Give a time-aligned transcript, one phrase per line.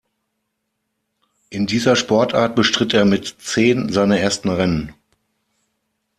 [1.51, 4.95] In dieser Sportart bestritt er mit Zehn seine ersten Rennen.